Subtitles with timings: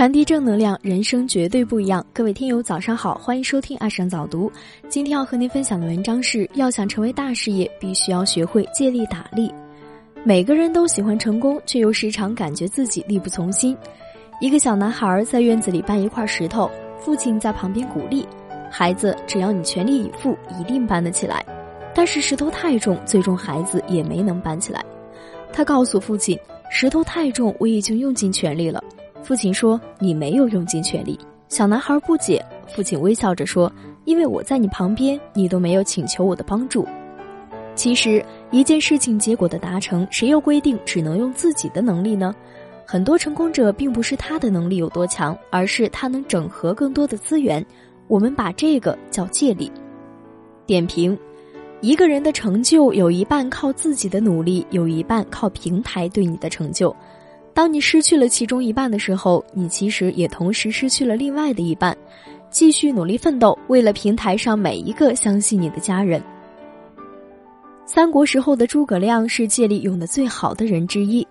[0.00, 2.02] 传递正能量，人生绝对不一样。
[2.10, 4.48] 各位听友，早上好，欢迎收听《爱上早读》。
[4.88, 9.52] 今天要和您分享的文章是：要想成为大事业，必须要学会借力打力。
[10.24, 13.76] 每个人都喜欢成功，却又时常感觉自己力不从心。
[14.40, 18.26] 一个小男孩在院子里搬一块石头，父亲在旁边鼓励
[18.72, 21.44] ：“孩子，只要你全力以赴，一定搬得起来。”
[21.94, 24.82] 但是石头太重，最终孩子也没能搬起来。
[25.52, 26.38] 他告诉父亲
[26.72, 28.82] ：“石头太重，我已经用尽全力了。”
[29.22, 33.70] 父亲说：“你没有用尽全力。”小男孩不解，父亲微笑着说
[34.04, 36.86] ：“因为我在你旁边，你都没有请求我的帮助。”
[37.74, 42.34] 其实，一件事情结果的达成，谁又规定只能用自己的能力呢？
[42.84, 47.64] 很多成功者并不是他的能力有多强，而是他能整合更多的资源。
[48.08, 49.70] 我们把这个叫借力。
[50.66, 51.16] 点评：
[51.80, 56.94] 一个人的成就有一半靠自己的努力，有一半靠平台对你的成就。
[57.52, 61.96] 当你失去了其中一半的时候，你其实也同时失去了另外的一半。
[62.50, 66.20] 继续努力奋斗，为了平台上每一个相信你的家人。
[67.86, 71.26] 三国时候的诸葛亮是借力用的最好的人之一。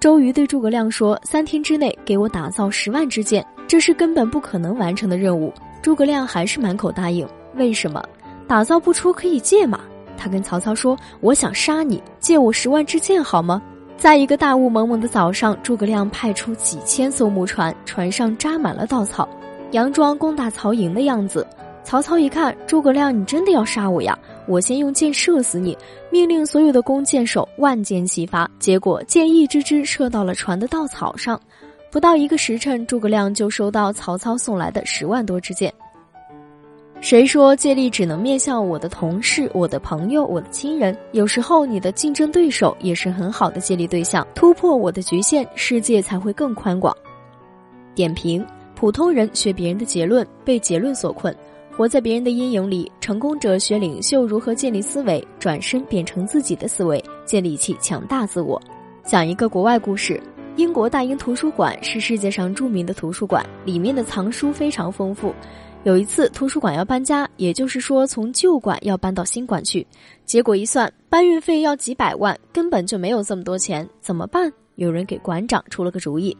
[0.00, 7.26] 周瑜对诸葛亮说：“三天之内给我打造十万支箭，这是根本不可能完成的任务。”诸葛亮还是满口答应。
[7.54, 8.02] 为什么？
[8.48, 9.80] 打造不出可以借吗？
[10.16, 13.62] 他跟曹操说：“我想杀你，借我十万支箭好吗？”
[13.96, 19.26] 在一个大雾蒙蒙的早上，诸葛亮派出几千艘木船，船上扎满了稻草，
[19.72, 21.46] 佯装攻打曹营的样子。
[21.82, 24.16] 曹操一看，诸葛亮，你真的要杀我呀？
[24.46, 25.76] 我先用箭射死你！
[26.10, 31.40] 命令所有的弓箭手万箭齐发，结果箭一支支射到了船的稻草上。
[31.90, 35.72] 不到一个时辰，诸葛亮就收到曹操送来的十万多支箭。
[37.00, 40.96] 谁说借力只能面向我的同事、我的朋友、我的亲人？
[41.12, 44.26] 有时候你的竞争对手也是很好的借力对象。
[44.34, 46.96] 突破我的局限，世界才会更宽广。
[47.94, 51.34] 点评：普通人学别人的结论，被结论所困，
[51.76, 58.60] 活在别人的阴影里；成功者学领袖如何建立思维，转身变成自己的思维，建立起强大自我。
[59.04, 60.20] 讲一个国外故事：
[60.56, 65.32] 英国大英图书馆是世界上著名的图书馆，里面的藏书非常丰富。
[65.86, 69.86] 有一次，图书馆要搬家，也就是说从旧馆要搬到新馆去。
[70.24, 74.52] 结果一算，搬运费要几百万，根本就没有这么多钱，怎么办？
[74.74, 76.36] 有人给馆长出了个主意。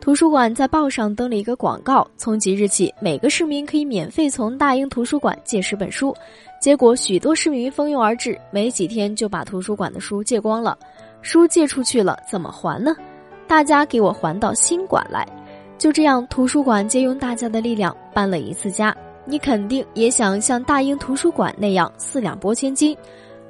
[0.00, 6.14] 图书馆在报上登了一个广告，从即日起，每个市民可以免费从大英图书馆借十本书。
[6.60, 10.78] 结果许多市民蜂拥而至，没几天就把图书馆的书借光了。
[11.22, 12.94] 书借出去了，怎么还呢？
[13.48, 15.26] 大家给我还到新馆来。
[15.80, 18.94] 就这样，图书馆借用大家的力量搬了一次家。
[19.24, 22.94] 你肯定也想像大英图书馆那样四两拨千斤。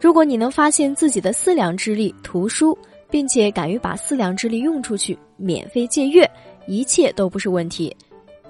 [0.00, 2.76] 如果你能发现自己的四两之力图书，
[3.08, 6.28] 并且敢于把四两之力用出去，免费借阅，
[6.66, 7.96] 一切都不是问题。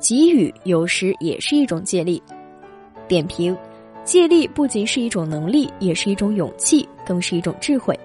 [0.01, 2.23] 给予有时也是一种借力。
[3.07, 3.55] 点评：
[4.05, 7.99] 借力不仅是一种能力，也是一种勇气，更是一种智慧。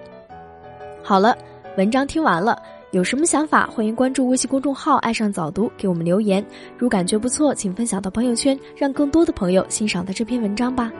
[1.02, 1.34] 好了，
[1.78, 2.62] 文章听完了。
[2.92, 6.44] 有什么想法，欢迎关注微信公众号“爱上早读”，给我们留言。
[6.76, 10.92] 如感觉不错，请分享到朋友圈，让更多的朋友欣赏到这篇文章吧。